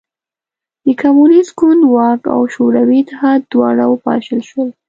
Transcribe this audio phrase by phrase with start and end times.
[0.85, 4.69] د کمونېست ګوند واک او شوروي اتحاد دواړه وپاشل شول